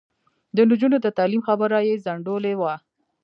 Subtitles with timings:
[0.55, 2.73] د نجونو د تعلیم خبره یې ځنډولې وه.